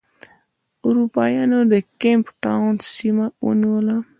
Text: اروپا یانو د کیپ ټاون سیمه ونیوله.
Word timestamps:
اروپا 0.85 1.23
یانو 1.35 1.59
د 1.71 1.73
کیپ 2.01 2.23
ټاون 2.43 2.73
سیمه 2.95 3.25
ونیوله. 3.45 3.97